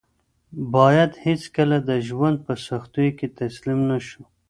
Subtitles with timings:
[0.75, 4.21] باید هېڅکله د ژوند په سختیو کې تسلیم نه شو.